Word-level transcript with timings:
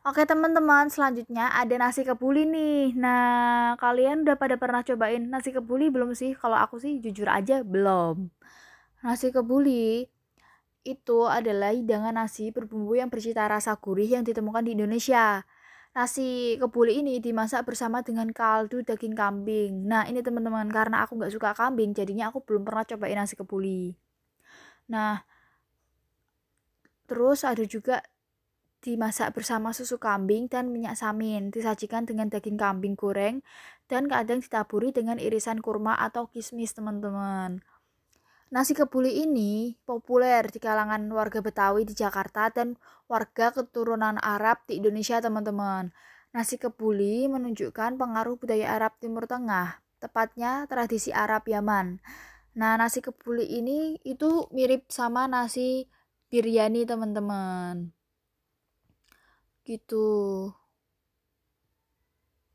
Oke 0.00 0.24
teman-teman, 0.24 0.88
selanjutnya 0.88 1.52
ada 1.52 1.76
nasi 1.76 2.08
kebuli 2.08 2.48
nih. 2.48 2.96
Nah, 2.96 3.76
kalian 3.76 4.24
udah 4.24 4.36
pada 4.40 4.56
pernah 4.56 4.80
cobain 4.80 5.28
nasi 5.28 5.52
kebuli 5.52 5.92
belum 5.92 6.16
sih? 6.16 6.32
Kalau 6.32 6.56
aku 6.56 6.80
sih 6.80 7.04
jujur 7.04 7.28
aja 7.28 7.60
belum. 7.60 8.32
Nasi 9.04 9.28
kebuli 9.28 10.08
itu 10.88 11.18
adalah 11.28 11.76
hidangan 11.76 12.16
nasi 12.16 12.48
berbumbu 12.48 12.96
yang 12.96 13.12
bercita 13.12 13.44
rasa 13.44 13.76
gurih 13.76 14.08
yang 14.16 14.24
ditemukan 14.24 14.64
di 14.64 14.72
Indonesia. 14.72 15.44
Nasi 15.92 16.56
kebuli 16.56 17.04
ini 17.04 17.20
dimasak 17.20 17.68
bersama 17.68 18.00
dengan 18.00 18.32
kaldu 18.32 18.80
daging 18.80 19.12
kambing. 19.12 19.84
Nah, 19.84 20.08
ini 20.08 20.24
teman-teman, 20.24 20.64
karena 20.72 21.04
aku 21.04 21.20
nggak 21.20 21.32
suka 21.36 21.50
kambing, 21.52 21.92
jadinya 21.92 22.32
aku 22.32 22.40
belum 22.48 22.64
pernah 22.64 22.88
cobain 22.88 23.20
nasi 23.20 23.36
kebuli. 23.36 23.92
Nah, 24.88 25.20
terus 27.04 27.44
ada 27.44 27.64
juga 27.68 28.00
dimasak 28.80 29.36
bersama 29.36 29.76
susu 29.76 30.00
kambing 30.00 30.48
dan 30.48 30.72
minyak 30.72 30.96
samin, 30.96 31.52
disajikan 31.52 32.08
dengan 32.08 32.32
daging 32.32 32.56
kambing 32.56 32.96
goreng, 32.96 33.44
dan 33.86 34.08
kadang 34.08 34.40
ditaburi 34.40 34.90
dengan 34.90 35.20
irisan 35.20 35.60
kurma 35.60 35.96
atau 36.00 36.26
kismis, 36.32 36.72
teman-teman. 36.72 37.60
Nasi 38.50 38.74
kebuli 38.74 39.22
ini 39.22 39.78
populer 39.86 40.42
di 40.50 40.58
kalangan 40.58 41.06
warga 41.14 41.38
Betawi 41.38 41.86
di 41.86 41.94
Jakarta 41.94 42.50
dan 42.50 42.74
warga 43.06 43.54
keturunan 43.54 44.18
Arab 44.18 44.66
di 44.66 44.82
Indonesia, 44.82 45.22
teman-teman. 45.22 45.94
Nasi 46.34 46.58
kebuli 46.58 47.30
menunjukkan 47.30 47.94
pengaruh 47.94 48.40
budaya 48.40 48.74
Arab 48.74 48.98
Timur 48.98 49.30
Tengah, 49.30 49.78
tepatnya 50.02 50.66
tradisi 50.66 51.14
Arab 51.14 51.46
Yaman. 51.46 52.02
Nah, 52.58 52.74
nasi 52.74 52.98
kebuli 52.98 53.46
ini 53.46 54.02
itu 54.02 54.50
mirip 54.50 54.90
sama 54.90 55.30
nasi 55.30 55.86
biryani, 56.32 56.82
teman-teman 56.82 57.94
gitu 59.70 59.96